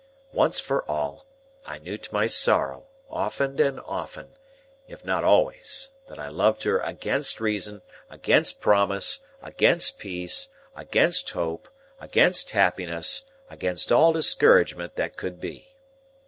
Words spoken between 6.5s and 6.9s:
her